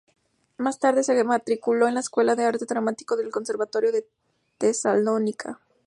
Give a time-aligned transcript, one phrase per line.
[0.57, 4.07] Más tarde se matriculó en la Escuela de Arte Dramático del Conservatorio de
[4.57, 5.59] Tesalónica.